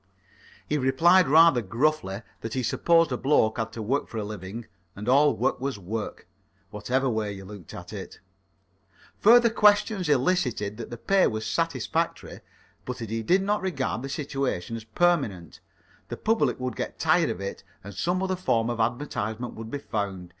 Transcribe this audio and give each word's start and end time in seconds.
He 0.67 0.79
replied 0.79 1.27
rather 1.27 1.61
gruffly 1.61 2.23
that 2.39 2.55
he 2.55 2.63
supposed 2.63 3.11
a 3.11 3.17
bloke 3.17 3.59
had 3.59 3.71
to 3.73 3.83
work 3.83 4.07
for 4.07 4.17
his 4.17 4.25
living, 4.25 4.65
and 4.95 5.07
all 5.07 5.37
work 5.37 5.59
was 5.61 5.77
work, 5.77 6.25
whatever 6.71 7.07
way 7.07 7.31
you 7.31 7.45
looked 7.45 7.71
at 7.75 7.93
it. 7.93 8.19
Further 9.19 9.51
questions 9.51 10.09
elicited 10.09 10.77
that 10.77 10.89
the 10.89 10.97
pay 10.97 11.27
was 11.27 11.45
satisfactory, 11.45 12.41
but 12.83 12.97
that 12.97 13.11
he 13.11 13.21
did 13.21 13.43
not 13.43 13.61
regard 13.61 14.01
the 14.01 14.09
situation 14.09 14.75
as 14.75 14.85
permanent. 14.85 15.59
The 16.07 16.17
public 16.17 16.59
would 16.59 16.75
get 16.75 16.97
tired 16.97 17.29
of 17.29 17.39
it 17.39 17.63
and 17.83 17.93
some 17.93 18.23
other 18.23 18.35
form 18.35 18.71
of 18.71 18.79
advertisement 18.79 19.53
would 19.53 19.69
be 19.69 19.77
found. 19.77 20.29